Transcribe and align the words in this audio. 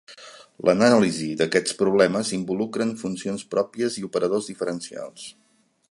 L'anàlisi 0.67 1.27
d'aquests 1.41 1.75
problemes 1.81 2.31
involucren 2.37 2.95
funcions 3.03 3.45
pròpies 3.53 4.01
i 4.03 4.07
operadors 4.09 4.53
diferencials. 4.55 5.31